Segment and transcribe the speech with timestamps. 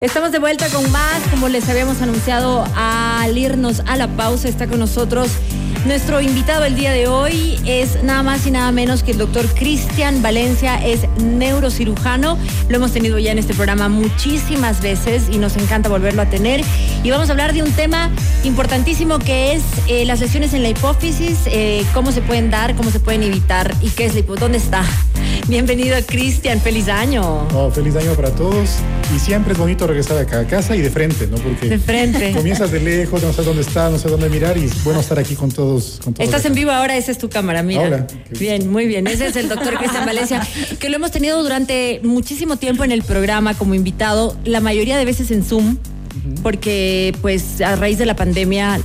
[0.00, 4.68] Estamos de vuelta con más, como les habíamos anunciado al irnos a la pausa, está
[4.68, 5.28] con nosotros
[5.88, 9.46] nuestro invitado el día de hoy es nada más y nada menos que el doctor
[9.54, 12.36] Cristian Valencia, es neurocirujano,
[12.68, 16.60] lo hemos tenido ya en este programa muchísimas veces y nos encanta volverlo a tener
[17.02, 18.10] y vamos a hablar de un tema
[18.44, 22.90] importantísimo que es eh, las lesiones en la hipófisis, eh, cómo se pueden dar, cómo
[22.90, 24.84] se pueden evitar y qué es la hipófisis, dónde está.
[25.48, 26.60] Bienvenido, Cristian.
[26.60, 27.48] Feliz año.
[27.70, 28.68] feliz año para todos.
[29.16, 31.38] Y siempre es bonito regresar acá a casa y de frente, ¿no?
[31.38, 32.32] Porque de frente.
[32.34, 35.18] comienzas de lejos, no sabes dónde está, no sabes dónde mirar y es bueno estar
[35.18, 35.77] aquí con todos.
[36.18, 37.82] Estás en vivo ahora, esa es tu cámara, mira.
[37.82, 38.06] Hola.
[38.38, 39.06] Bien, muy bien.
[39.06, 40.46] Ese es el doctor Cristian Valencia,
[40.78, 45.04] que lo hemos tenido durante muchísimo tiempo en el programa como invitado, la mayoría de
[45.04, 45.78] veces en Zoom,
[46.42, 48.80] porque pues a raíz de la pandemia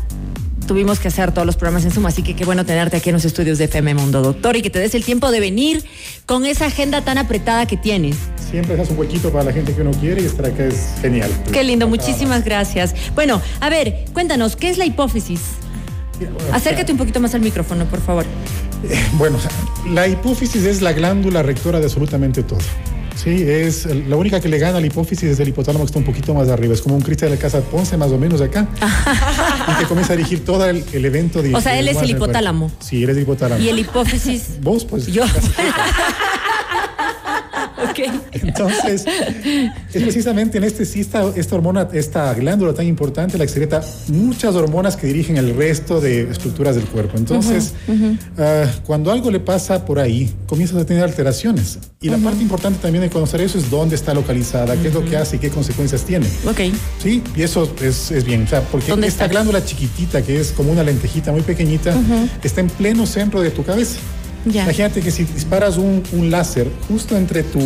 [0.64, 3.16] tuvimos que hacer todos los programas en Zoom, así que qué bueno tenerte aquí en
[3.16, 5.84] los estudios de FM Mundo, doctor, y que te des el tiempo de venir
[6.26, 8.16] con esa agenda tan apretada que tienes.
[8.50, 11.30] Siempre dejas un huequito para la gente que uno quiere y estar acá es genial.
[11.52, 12.94] Qué lindo, muchísimas gracias.
[13.16, 15.42] Bueno, a ver, cuéntanos, ¿qué es la hipófisis?
[16.52, 18.26] Acércate un poquito más al micrófono, por favor.
[18.90, 19.38] Eh, bueno,
[19.90, 22.60] la hipófisis es la glándula rectora de absolutamente todo.
[23.16, 26.00] Sí, es la única que le gana a la hipófisis es el hipotálamo que está
[26.00, 26.74] un poquito más arriba.
[26.74, 28.68] Es como un cristal de la casa Ponce, más o menos acá.
[29.72, 31.42] y que comienza a dirigir todo el, evento.
[31.42, 32.72] De, o sea, él es el hipotálamo.
[32.80, 33.62] Sí, él es el hipotálamo.
[33.62, 34.60] ¿Y el hipófisis?
[34.62, 35.08] Vos, pues.
[35.08, 35.24] Yo.
[38.32, 39.06] Entonces,
[39.94, 44.56] es precisamente en este esta, esta hormona, esta glándula tan importante, la que secreta muchas
[44.56, 47.18] hormonas que dirigen el resto de estructuras del cuerpo.
[47.18, 47.74] Entonces,
[48.38, 51.80] ah, cuando algo le pasa por ahí, comienzas a tener alteraciones.
[52.02, 55.06] Y la parte importante también de conocer eso es dónde está localizada, qué es lo
[55.06, 56.28] que hace y qué consecuencias tiene.
[56.48, 56.60] Ok.
[57.02, 58.44] Sí, y eso es, es bien.
[58.44, 61.96] O sea, porque esta glándula chiquitita, que es como una lentejita muy pequeñita,
[62.44, 64.00] está en pleno centro de tu cabeza.
[64.46, 67.60] Imagínate que si disparas un, láser justo entre, tu,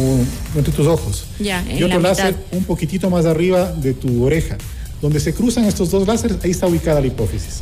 [0.55, 4.57] entre tus ojos y otro láser un poquitito más arriba de tu oreja,
[5.01, 7.61] donde se cruzan estos dos láseres, ahí está ubicada la hipófisis.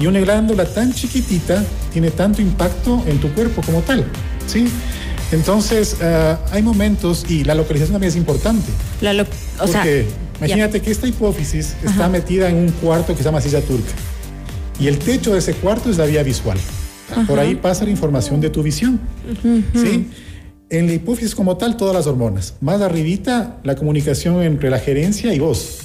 [0.00, 4.04] Y una glándula tan chiquitita tiene tanto impacto en tu cuerpo como tal.
[4.46, 4.66] ¿sí?
[5.32, 8.70] Entonces, eh, hay momentos, y la localización también es importante.
[9.00, 9.12] La
[9.58, 10.06] porque
[10.38, 13.92] imagínate que esta hipófisis está metida en un cuarto que se llama silla turca.
[14.78, 16.58] Y el techo de ese cuarto es la vía visual.
[17.26, 19.00] Por ahí pasa la información de tu visión.
[19.74, 20.08] ¿sí?
[20.68, 22.54] En la hipófisis como tal, todas las hormonas.
[22.60, 25.80] Más arribita, la comunicación entre la gerencia y vos.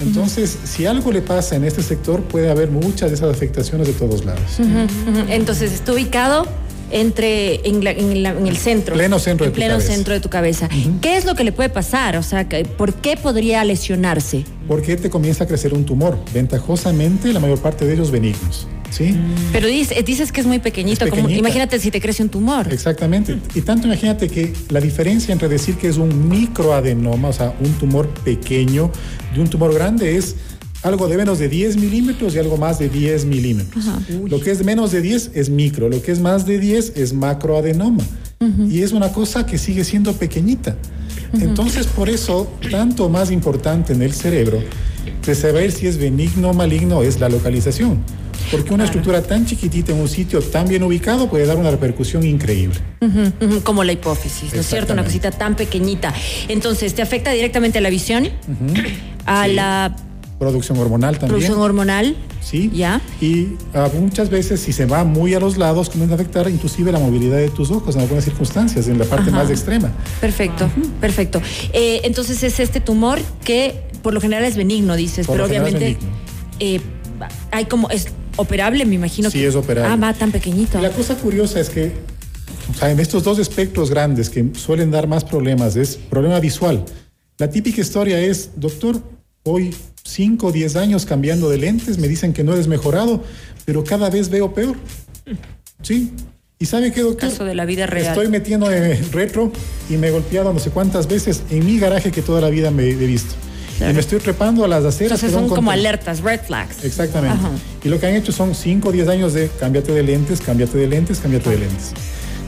[0.00, 3.92] Entonces, si algo le pasa en este sector, puede haber muchas de esas afectaciones de
[3.92, 4.58] todos lados.
[5.28, 6.46] Entonces, está ubicado
[6.92, 8.94] entre en, el centro.
[8.94, 10.68] Pleno centro de pleno centro de tu cabeza.
[11.00, 12.16] ¿Qué es lo que le puede pasar?
[12.16, 12.46] O sea,
[12.76, 14.44] ¿por qué podría lesionarse?
[14.68, 16.18] Porque te comienza a crecer un tumor.
[16.32, 18.66] Ventajosamente, la mayor parte de ellos benignos.
[18.92, 19.16] ¿Sí?
[19.52, 22.72] Pero dices, dices que es muy pequeñito, como, imagínate si te crece un tumor.
[22.72, 23.38] Exactamente.
[23.54, 27.72] Y tanto imagínate que la diferencia entre decir que es un microadenoma, o sea, un
[27.72, 28.90] tumor pequeño,
[29.34, 30.36] de un tumor grande es
[30.82, 33.84] algo de menos de 10 milímetros y algo más de 10 milímetros.
[34.28, 37.12] Lo que es menos de 10 es micro, lo que es más de 10 es
[37.12, 38.04] macroadenoma.
[38.68, 40.76] Y es una cosa que sigue siendo pequeñita.
[41.34, 44.60] Entonces, por eso, tanto más importante en el cerebro
[45.24, 47.98] de saber si es benigno o maligno es la localización.
[48.52, 52.24] Porque una estructura tan chiquitita en un sitio tan bien ubicado puede dar una repercusión
[52.24, 52.78] increíble.
[53.64, 54.92] Como la hipófisis, ¿no es cierto?
[54.92, 56.14] Una cosita tan pequeñita.
[56.48, 58.28] Entonces, ¿te afecta directamente a la visión?
[59.24, 59.96] A la
[60.38, 61.30] producción hormonal también.
[61.30, 62.16] Producción hormonal.
[62.42, 62.70] Sí.
[62.74, 63.00] Ya.
[63.20, 66.92] Y ah, muchas veces, si se va muy a los lados, comienza a afectar inclusive
[66.92, 69.90] la movilidad de tus ojos en algunas circunstancias, en la parte más extrema.
[70.20, 70.68] Perfecto,
[71.00, 71.40] perfecto.
[71.72, 75.96] Eh, entonces es este tumor que por lo general es benigno, dices, pero obviamente
[76.58, 76.80] eh,
[77.52, 79.30] hay como es operable, me imagino.
[79.30, 79.92] Sí, es operable.
[79.92, 80.80] Ah, va tan pequeñito.
[80.80, 81.92] la cosa curiosa es que,
[82.70, 86.84] o sea, en estos dos espectros grandes que suelen dar más problemas, es problema visual.
[87.38, 89.00] La típica historia es, doctor,
[89.44, 93.22] hoy 5 o 10 años cambiando de lentes, me dicen que no eres mejorado,
[93.64, 94.76] pero cada vez veo peor.
[95.82, 96.12] ¿Sí?
[96.58, 97.30] ¿Y sabe qué, doctor?
[97.30, 98.06] Caso de la vida real.
[98.06, 99.50] Estoy metiendo en retro
[99.90, 102.70] y me he golpeado no sé cuántas veces en mi garaje que toda la vida
[102.70, 103.34] me he visto.
[103.80, 105.22] Y me estoy trepando a las aceras.
[105.22, 106.84] Entonces son como alertas, red flags.
[106.84, 107.38] Exactamente.
[107.84, 110.78] Y lo que han hecho son 5 o 10 años de cámbiate de lentes, cámbiate
[110.78, 111.92] de lentes, cámbiate de lentes.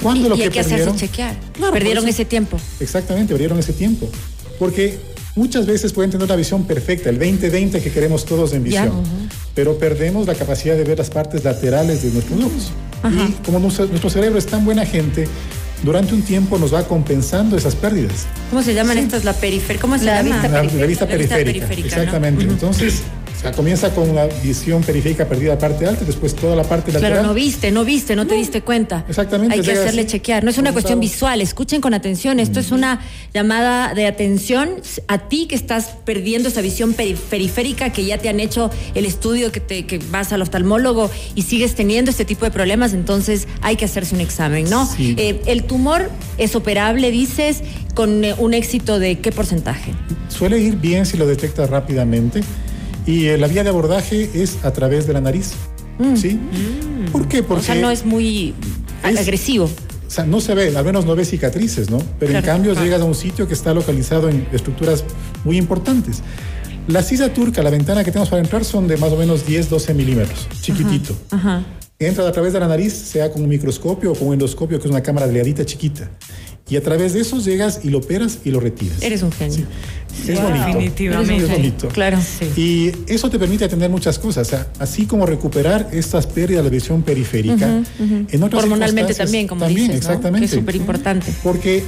[0.03, 1.37] ¿Cuándo lo que hay que hacerse chequear.
[1.73, 2.59] perdieron ese tiempo.
[2.81, 4.09] Exactamente, perdieron ese tiempo.
[4.59, 4.99] Porque
[5.35, 8.93] muchas veces pueden tener una visión perfecta, el 20-20 que queremos todos en visión,
[9.55, 12.73] pero perdemos la capacidad de ver las partes laterales de nuestros ojos.
[13.05, 15.27] Y como nuestro cerebro es tan buena gente,
[15.85, 18.27] durante un tiempo nos va compensando esas pérdidas.
[18.51, 19.25] ¿Cómo se llaman estas?
[19.25, 20.37] La periferia, ¿cómo se la llama?
[20.37, 21.67] Vista la, vista periférica.
[21.67, 22.45] Exactamente.
[22.45, 23.03] Entonces,
[23.45, 27.13] sea, comienza con la visión periférica perdida parte alta y después toda la parte lateral.
[27.13, 29.05] Claro, no viste, no viste, no, te diste cuenta.
[29.09, 29.55] Exactamente.
[29.55, 30.45] Hay que hacerle chequear.
[30.45, 32.41] No es una cuestión visual, escuchen con atención.
[32.41, 33.01] Esto es una
[33.33, 34.71] llamada de atención
[35.09, 39.53] a ti que estás perdiendo esa visión periférica, que ya te han hecho el estudio,
[39.53, 43.77] que, te, que vas al oftalmólogo y sigues teniendo este tipo de problemas, entonces hay
[43.77, 44.89] que hacerse un examen, ¿no?
[44.99, 47.63] Eh, el tumor es operable, dices,
[47.95, 49.93] con eh, un éxito de qué porcentaje?
[50.29, 52.43] Suele ir bien si lo detectas rápidamente
[53.07, 55.53] y eh, la vía de abordaje es a través de la nariz.
[55.99, 56.17] Mm.
[56.17, 56.35] ¿Sí?
[56.35, 57.13] Mm.
[57.13, 57.43] ¿Por qué?
[57.43, 57.63] Porque.
[57.63, 58.55] O sea, no es muy
[59.03, 59.65] agresivo.
[60.07, 61.99] O sea, no se ve, al menos no ve cicatrices, ¿no?
[62.21, 65.05] Pero en cambio llegas a un sitio que está localizado en estructuras
[65.45, 66.23] muy importantes.
[66.87, 69.71] La sisa turca, la ventana que tenemos para entrar son de más o menos 10,
[69.71, 71.17] 12 milímetros, chiquitito.
[71.99, 74.85] Entra a través de la nariz, sea con un microscopio o con un endoscopio, que
[74.85, 76.11] es una cámara delgadita chiquita.
[76.69, 79.03] Y a través de eso llegas y lo operas y lo retiras.
[79.03, 79.67] Eres un genio.
[80.27, 80.67] Es bonito.
[80.67, 81.45] Definitivamente.
[81.45, 81.89] Es bonito.
[81.89, 82.19] Claro.
[82.57, 84.47] Y eso te permite atender muchas cosas.
[84.47, 87.83] O sea, así como recuperar estas pérdidas de visión periférica.
[87.99, 90.07] En otras Hormonalmente también, como también, dices.
[90.07, 90.47] exactamente.
[90.47, 91.33] es súper importante.
[91.43, 91.85] Porque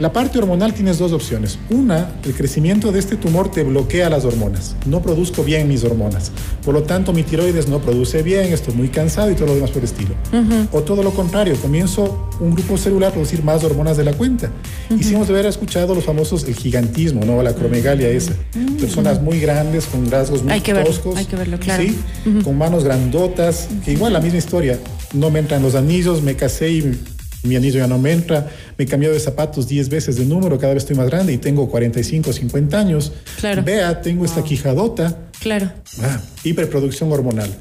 [0.00, 1.58] la parte hormonal tienes dos opciones.
[1.70, 4.74] Una, el crecimiento de este tumor te bloquea las hormonas.
[4.86, 6.32] No produzco bien mis hormonas.
[6.64, 9.70] Por lo tanto, mi tiroides no produce bien, estoy muy cansado y todo lo demás
[9.70, 10.14] por el estilo.
[10.72, 14.50] O todo lo contrario, comienzo un grupo celular a producir más hormonas de la cuenta.
[14.98, 17.42] Hicimos de haber escuchado los famosos, el gigantismo, ¿no?
[17.42, 18.34] La cromegalia esa.
[18.80, 21.16] Personas muy grandes, con rasgos muy hay que toscos.
[21.16, 21.84] hay que verlo, claro.
[21.84, 21.96] ¿sí?
[22.42, 24.78] Con manos grandotas, que igual la misma historia.
[25.12, 26.98] No me entran los anillos, me casé y
[27.44, 30.58] mi anillo ya no me entra, me he cambiado de zapatos 10 veces de número,
[30.58, 33.12] cada vez estoy más grande y tengo 45, 50 años.
[33.38, 33.62] Claro.
[33.62, 35.18] Vea, tengo esta quijadota.
[35.40, 35.70] Claro.
[36.00, 37.54] Ah, hiperproducción hormonal.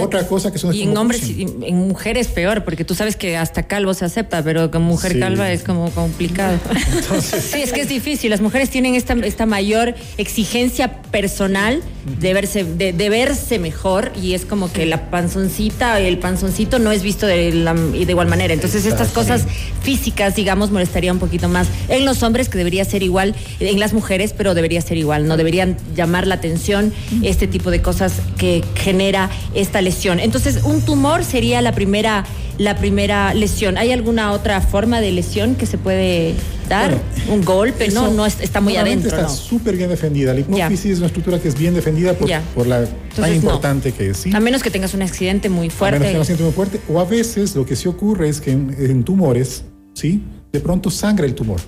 [0.00, 3.36] Otra cosa que son Y en hombres, y en mujeres peor, porque tú sabes que
[3.36, 6.58] hasta calvo se acepta, pero con mujer calva es como complicado.
[7.20, 8.30] sí, es que es difícil.
[8.30, 11.82] Las mujeres tienen esta, esta mayor exigencia personal
[12.20, 17.02] de verse, de, verse mejor y es como que la panzoncita, el panzoncito no es
[17.02, 18.54] visto de, de igual manera.
[18.54, 19.44] Entonces estas cosas
[19.82, 23.92] físicas, digamos, molestaría un poquito más en los hombres, que debería ser igual, en las
[23.92, 28.64] mujeres, pero debería ser igual, no deberían llamar la atención este tipo de cosas que
[28.74, 30.20] genera esta lesión.
[30.20, 32.24] Entonces, un tumor sería la primera,
[32.58, 33.78] la primera lesión.
[33.78, 36.34] ¿Hay alguna otra forma de lesión que se puede
[36.68, 36.98] dar?
[37.28, 38.10] un golpe, ¿no?
[38.12, 39.08] No está muy adentro.
[39.08, 40.32] Está súper bien defendida.
[40.34, 44.10] La hipófisis es una estructura que es bien defendida por, por la tan importante que
[44.10, 44.26] es.
[44.32, 45.96] A menos que tengas un accidente muy fuerte.
[45.96, 46.80] A menos que tengas un accidente muy fuerte.
[46.92, 50.22] O a veces lo que sí ocurre es que en, tumores, ¿sí?
[50.52, 51.60] De pronto sangra el tumor.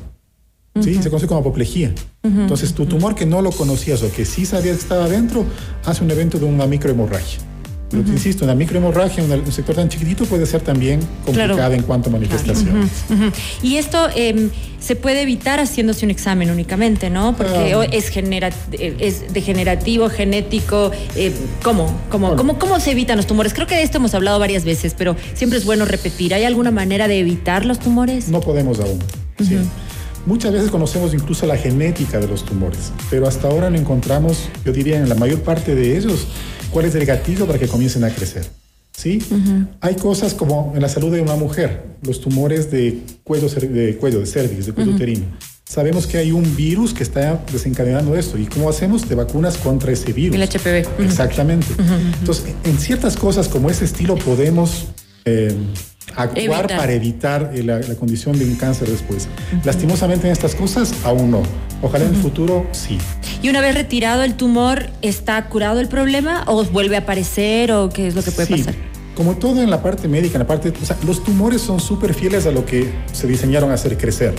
[0.81, 0.95] ¿sí?
[1.03, 1.93] Se conoce como apoplejía.
[2.23, 5.45] Entonces, tu tumor que no lo conocías o que sí sabías que estaba adentro,
[5.85, 7.41] hace un evento de una microhemorragia.
[7.91, 11.83] Pero te insisto, una microhemorragia en un sector tan chiquitito puede ser también complicada en
[11.83, 12.89] cuanto a manifestaciones.
[13.63, 17.37] Y esto em, se puede evitar haciéndose un examen únicamente, ¿no?
[17.37, 17.85] Porque ah.
[17.91, 18.13] es,
[18.79, 20.93] es degenerativo, genético.
[21.17, 21.33] Eh,
[21.65, 21.93] ¿cómo?
[22.11, 23.53] ¿Cómo, ¿Cómo, ¿Cómo se evitan los tumores?
[23.55, 26.33] Creo que de esto hemos hablado varias veces, pero siempre es bueno repetir.
[26.33, 28.29] ¿Hay alguna manera de evitar los tumores?
[28.29, 29.01] No podemos aún.
[29.39, 29.59] Sí.
[30.27, 34.73] Muchas veces conocemos incluso la genética de los tumores, pero hasta ahora no encontramos, yo
[34.73, 36.27] diría en la mayor parte de ellos,
[36.73, 38.47] cuál es el gatillo para que comiencen a crecer.
[38.97, 39.23] ¿Sí?
[39.81, 44.21] Hay cosas como en la salud de una mujer, los tumores de cuello de, cuello,
[44.21, 45.25] de cervix, de cuello uterino.
[45.65, 48.37] Sabemos que hay un virus que está desencadenando esto.
[48.37, 49.09] ¿Y cómo hacemos?
[49.09, 50.37] De vacunas contra ese virus.
[50.37, 51.03] El HPV.
[51.05, 51.69] Exactamente.
[52.19, 54.89] Entonces, en ciertas cosas como ese estilo podemos
[55.25, 55.55] eh,
[56.17, 59.29] actuar para evitar eh, la, condición de un cáncer después.
[59.65, 61.43] Lastimosamente en estas cosas aún no.
[61.83, 62.99] Ojalá en el futuro sí.
[63.43, 67.89] ¿Y una vez retirado el tumor, está curado el problema o vuelve a aparecer o
[67.89, 68.75] qué es lo que puede pasar?
[69.17, 72.13] Como todo en la parte médica, en la parte, o sea, los tumores son súper
[72.13, 74.35] fieles a lo que se diseñaron a hacer crecer.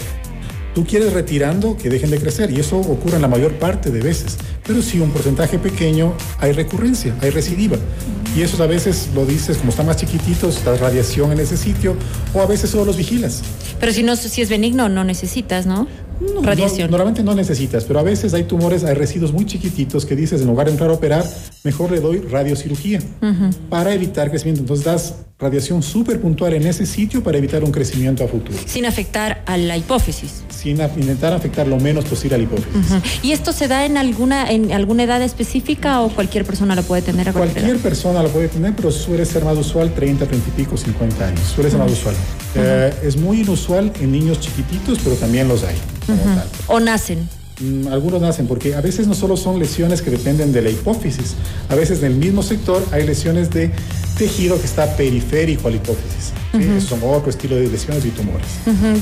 [0.76, 4.02] Tú quieres retirando que dejen de crecer y eso ocurre en la mayor parte de
[4.02, 4.38] veces.
[4.66, 7.78] Pero si un porcentaje pequeño hay recurrencia, hay recidiva.
[8.36, 11.96] Y eso a veces lo dices, como están más chiquititos, la radiación en ese sitio,
[12.34, 13.42] o a veces solo los vigilas.
[13.80, 15.88] Pero si no, si es benigno, no necesitas, ¿no?
[16.42, 16.90] Radiación.
[16.90, 20.48] normalmente no necesitas, pero a veces hay tumores, hay residuos muy chiquititos que dices, en
[20.48, 21.26] lugar de entrar a operar,
[21.64, 23.00] mejor le doy radiocirugía
[23.70, 24.62] para evitar crecimiento.
[24.62, 28.58] Entonces das radiación súper puntual en ese sitio para evitar un crecimiento a futuro.
[28.66, 30.44] Sin afectar a la hipófisis.
[30.50, 32.72] Sin intentar afectar lo menos posible a la hipófisis.
[33.24, 37.02] ¿Y esto se da en alguna, en alguna edad específica o cualquier persona lo puede
[37.02, 40.50] tener a cualquier, cualquier persona lo puede tener, pero suele ser más usual 30, 30
[40.50, 41.42] y pico, 50 años.
[41.56, 42.16] Suele ser más usual.
[42.56, 45.76] Eh, es muy inusual en niños chiquititos, pero también los hay.
[46.68, 47.28] O nacen.
[47.62, 51.36] Mm, algunos nacen porque a veces no solo son lesiones que dependen de la hipófisis,
[51.70, 53.72] a veces en el mismo sector hay lesiones de
[54.22, 56.32] tejido que está periférico a la hipófisis.
[56.88, 58.46] Son otro estilo de lesiones y tumores.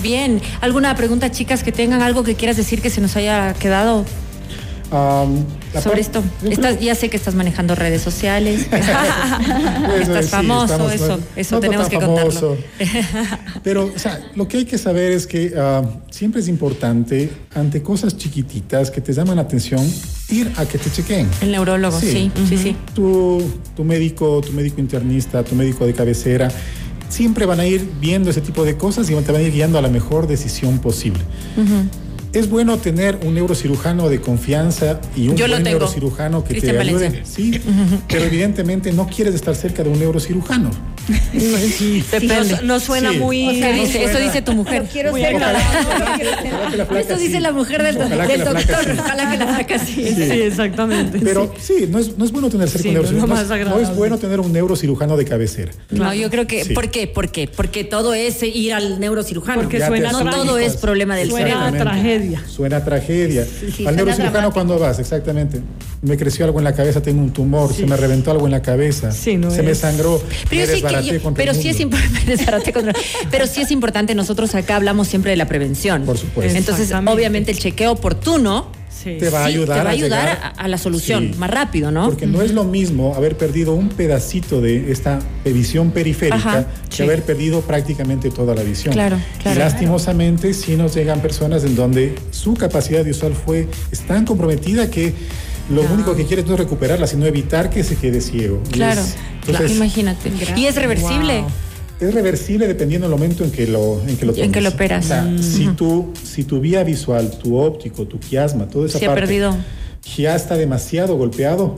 [0.01, 4.05] Bien, ¿alguna pregunta chicas que tengan algo que quieras decir que se nos haya quedado?
[4.91, 5.45] Um,
[5.83, 8.61] Sobre esto, estás, ya sé que estás manejando redes sociales.
[8.71, 12.31] estás sí, famoso, estamos- eso, no- eso no tenemos que contarlo.
[12.31, 12.57] famoso.
[13.63, 17.83] Pero, o sea, lo que hay que saber es que ah, siempre es importante, ante
[17.83, 19.85] cosas chiquititas que te llaman la atención,
[20.29, 21.27] ir a que te chequeen.
[21.41, 22.75] El neurólogo, sí, sí, sí.
[22.95, 23.43] Tu,
[23.75, 26.49] tu médico, tu médico internista, tu médico de cabecera,
[27.09, 29.77] siempre van a ir viendo ese tipo de cosas y te van a ir guiando
[29.77, 31.19] a la mejor decisión posible.
[32.31, 36.81] Es bueno tener un neurocirujano de confianza y un Yo buen neurocirujano que Cristian te
[36.81, 37.25] ayude.
[37.25, 37.59] Sí,
[38.07, 40.69] pero evidentemente no quieres estar cerca de un neurocirujano.
[42.11, 42.55] Depende.
[42.57, 43.17] No, no suena Sí.
[43.19, 43.59] muy...
[43.59, 43.91] ¿Qué no dice?
[43.93, 44.11] suena.
[44.11, 44.81] Eso dice tu mujer.
[44.81, 45.35] Pero quiero Muy ser.
[45.35, 45.59] Ojalá
[46.85, 47.39] flaca Esto dice sí.
[47.39, 48.83] la mujer del, Ojalá doctor.
[48.85, 48.91] sí.
[48.99, 50.13] Ojalá que la flaca sí.
[50.15, 51.19] Sí, exactamente.
[51.23, 53.35] Pero sí, no, es, no es bueno tener cerca Sí, un no neurocirujano.
[53.69, 55.71] No es- no bueno tener un neurocirujano de cabecera.
[55.89, 56.63] No, yo creo que.
[56.65, 56.73] Sí.
[56.73, 57.07] ¿Por qué?
[57.07, 57.47] ¿Por qué?
[57.53, 59.61] Porque todo es ir al neurocirujano.
[59.61, 61.89] Porque suena no todo es problema del Suena cerebro.
[61.89, 62.43] a tragedia.
[62.47, 63.41] Suena tragedia.
[63.41, 65.61] Al suena neurocirujano cuando vas, exactamente.
[66.01, 68.61] Me creció algo en la cabeza, tengo un tumor, se me reventó algo en la
[68.61, 70.81] cabeza, Sí, no se me sangró, Pero, me sí,
[71.21, 72.35] contra pero el sí es importante,
[73.31, 76.03] pero sí es importante, nosotros acá hablamos siempre de la prevención.
[76.03, 76.57] Por supuesto.
[76.57, 79.15] Entonces, obviamente, el chequeo oportuno Sí.
[79.17, 81.29] Te va a sí, ayudar te va a a ayudar llegar- a, a la solución
[81.31, 81.39] Sí.
[81.39, 82.07] más rápido, ¿no?
[82.09, 86.97] Porque no es lo mismo haber perdido un pedacito de esta visión periférica Ajá, que
[86.97, 87.03] sí.
[87.03, 88.93] haber perdido prácticamente toda la visión.
[88.93, 89.55] Claro, claro.
[89.57, 94.91] Y lastimosamente sí nos llegan personas en donde su capacidad visual fue es tan comprometida
[94.91, 95.13] que
[95.69, 98.61] lo único que quiere no es recuperarla, sino evitar que se quede ciego.
[98.71, 100.31] Claro, es- claro, imagínate.
[100.55, 101.41] Y es reversible.
[101.41, 101.49] Wow.
[101.99, 105.03] Es reversible dependiendo del momento en que lo en que lo, En que lo operas.
[105.05, 105.43] O sea, Mm.
[105.43, 109.21] si tu si tu vía visual, tu óptico, tu quiasma, toda esa Se ha parte
[109.23, 109.57] perdido.
[110.17, 111.77] ya está demasiado golpeado.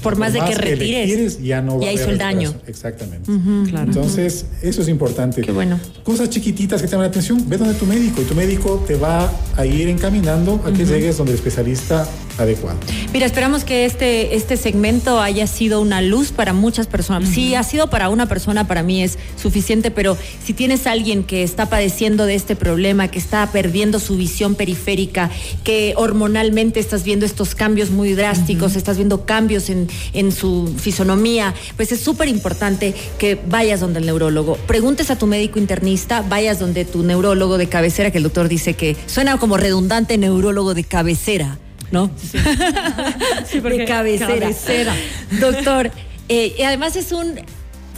[0.00, 2.54] Por más de que retires, tires, ya no va ya hizo el daño.
[2.66, 3.30] Exactamente.
[3.68, 3.86] Claro.
[3.86, 5.42] Entonces, eso es importante.
[5.42, 5.78] Qué bueno.
[6.02, 8.96] Cosas chiquititas que te llaman la atención, ve donde tu médico y tu médico te
[8.96, 12.08] va a ir encaminando a que llegues donde el especialista
[12.38, 12.78] adecuado.
[13.12, 17.28] Mira, esperamos que este, este segmento haya sido una luz para muchas personas.
[17.28, 21.24] Si ha sido para una persona, para mí es suficiente, pero si tienes a alguien
[21.24, 25.30] que está padeciendo de este problema, que está perdiendo su visión periférica,
[25.64, 29.81] que hormonalmente estás viendo estos cambios muy drásticos, estás viendo cambios en,
[30.12, 34.56] en su fisonomía, pues es súper importante que vayas donde el neurólogo.
[34.66, 38.74] Preguntes a tu médico internista, vayas donde tu neurólogo de cabecera, que el doctor dice
[38.74, 41.58] que suena como redundante neurólogo de cabecera.
[41.90, 42.10] ¿no?
[43.46, 44.40] Sí, porque de cabecera.
[44.40, 44.94] cabecera.
[45.40, 45.90] Doctor,
[46.28, 47.38] eh, y además es un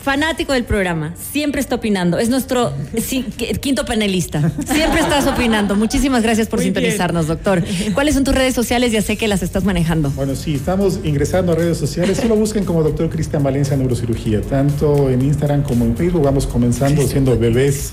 [0.05, 3.23] fanático del programa, siempre está opinando, es nuestro sí,
[3.61, 5.75] quinto panelista, siempre estás opinando.
[5.77, 6.75] Muchísimas gracias por Muy bien.
[6.75, 7.65] sintonizarnos, doctor.
[7.95, 8.93] ¿Cuáles son tus redes sociales?
[8.93, 10.11] Ya sé que las estás manejando.
[10.11, 12.19] Bueno, sí, estamos ingresando a redes sociales.
[12.19, 16.23] Solo busquen como doctor Cristian Valencia Neurocirugía, tanto en Instagram como en Facebook.
[16.23, 17.93] Vamos comenzando siendo bebés,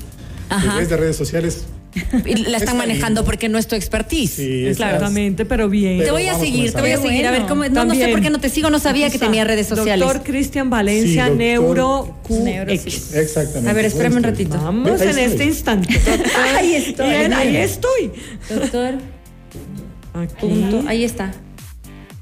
[0.49, 0.73] Ajá.
[0.73, 1.65] bebés de redes sociales.
[1.93, 4.31] Y la están Está manejando porque no es tu expertise.
[4.31, 5.99] Sí, Exactamente, pero bien.
[6.03, 7.27] Te voy a seguir, te voy a seguir.
[7.27, 9.43] A ver, cómo, no, no sé por qué no te sigo, no sabía que tenía
[9.43, 10.07] redes sociales.
[10.07, 11.33] Doctor Cristian Valencia, Sí.
[11.35, 12.77] Neuro Neuro, sí.
[12.79, 13.13] QX.
[13.15, 13.69] Exactamente.
[13.69, 14.57] A ver, espérame un ratito.
[14.57, 15.89] Vamos en este instante.
[16.57, 17.09] Ahí estoy.
[17.09, 18.11] Bien, ahí estoy.
[18.49, 18.95] Doctor,
[20.13, 20.35] Aquí.
[20.39, 21.31] punto, ahí está.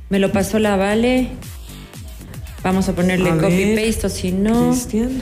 [0.09, 1.27] Me lo pasó la Vale.
[2.63, 4.71] Vamos a ponerle A copy ver, paste o si no.
[4.71, 5.21] Cristian.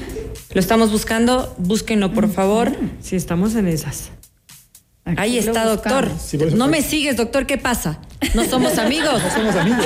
[0.54, 2.72] Lo estamos buscando, búsquenlo por favor.
[3.02, 4.12] Sí, estamos en esas.
[5.08, 6.10] Aquí Ahí está, doctor.
[6.20, 8.00] Sí, no fue- me sigues, doctor, ¿qué pasa?
[8.34, 9.22] No somos amigos.
[9.24, 9.86] No somos amigos.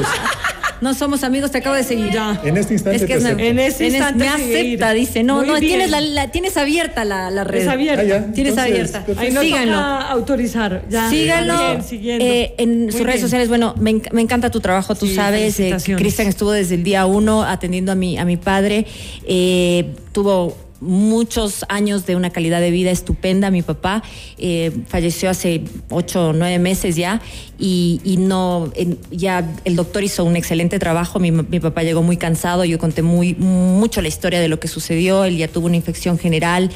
[0.81, 2.09] No somos amigos, te acabo de seguir.
[2.11, 2.41] Ya.
[2.43, 3.43] En este instante Es que te es acepto.
[3.43, 5.21] En ese En es- instante me acepta, dice.
[5.21, 5.65] No, Muy no, bien.
[5.67, 7.61] tienes, la, la- tienes abierta la, la red.
[7.61, 8.01] Es abierta.
[8.01, 8.31] Ah, ya.
[8.31, 9.21] Tienes Entonces, abierta.
[9.21, 9.73] Ahí nos Síganlo.
[9.73, 10.81] toca autorizar.
[10.89, 11.07] Ya.
[11.07, 13.47] Síganlo Bien, eh, en Muy sus redes sociales.
[13.47, 15.59] Bueno, me, enc- me encanta tu trabajo, tú Sí, sabes.
[15.59, 15.75] eh.
[15.97, 18.87] Cristian estuvo desde el día uno atendiendo a mi, a mi padre.
[19.27, 23.51] eh, tuvo muchos años de una calidad de vida estupenda.
[23.51, 24.03] Mi papá
[24.38, 27.21] eh, falleció hace ocho o nueve meses ya
[27.63, 31.19] y, no, en- ya el doctor hizo un excelente trabajo.
[31.19, 32.65] Mi, papá llegó muy cansado.
[32.65, 35.23] Yo conté muy mucho la historia de lo que sucedió.
[35.25, 36.71] Él ya tuvo una infección general,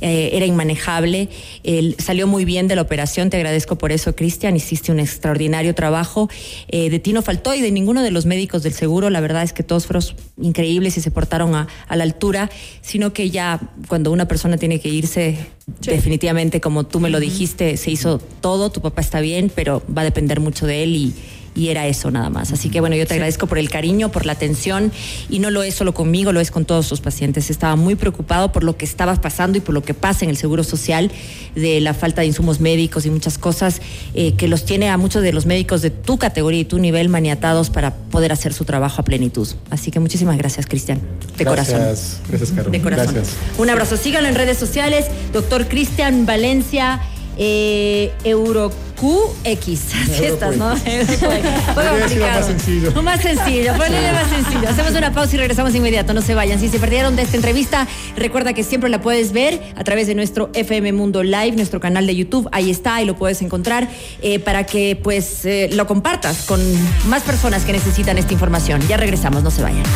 [0.00, 1.28] eh, era inmanejable.
[1.62, 3.28] Él salió muy bien de la operación.
[3.28, 4.56] Te agradezco por eso, Cristian.
[4.56, 6.30] Hiciste un extraordinario trabajo.
[6.68, 9.10] Eh, de ti no faltó y de ninguno de los médicos del seguro.
[9.10, 10.02] La verdad es que todos fueron
[10.40, 12.48] increíbles y se portaron a la altura,
[12.80, 13.49] sino que ya
[13.88, 15.36] cuando una persona tiene que irse,
[15.80, 18.70] definitivamente, como tú me lo dijiste, se hizo todo.
[18.70, 21.14] Tu papá está bien, pero va a depender mucho de él y
[21.60, 22.52] y era eso nada más.
[22.52, 24.90] Así que bueno, yo te agradezco por el cariño, por la atención
[25.28, 27.50] y no lo es solo conmigo, lo es con todos sus pacientes.
[27.50, 30.38] Estaba muy preocupado por lo que estaba pasando y por lo que pasa en el
[30.38, 31.12] Seguro Social,
[31.54, 33.82] de la falta de insumos médicos y muchas cosas
[34.14, 37.10] eh, que los tiene a muchos de los médicos de tu categoría y tu nivel
[37.10, 39.46] maniatados para poder hacer su trabajo a plenitud.
[39.68, 40.98] Así que muchísimas gracias, Cristian,
[41.36, 41.80] de corazón.
[41.80, 42.70] Gracias, gracias, Caro.
[42.70, 43.14] De corazón.
[43.14, 43.36] Gracias.
[43.58, 43.98] Un abrazo.
[43.98, 45.04] Síganlo en redes sociales.
[45.34, 47.02] Doctor Cristian Valencia,
[47.36, 49.94] eh, Euro QX.
[49.94, 50.76] Así estás, ¿no?
[52.08, 53.02] Sido más sencillo.
[53.02, 54.68] Más sencillo, ponle más sencillo.
[54.68, 56.60] Hacemos una pausa y regresamos inmediato, no se vayan.
[56.60, 60.14] Si se perdieron de esta entrevista, recuerda que siempre la puedes ver a través de
[60.14, 62.48] nuestro FM Mundo Live, nuestro canal de YouTube.
[62.52, 63.88] Ahí está y lo puedes encontrar
[64.22, 66.60] eh, para que pues eh, lo compartas con
[67.06, 68.80] más personas que necesitan esta información.
[68.86, 69.84] Ya regresamos, no se vayan.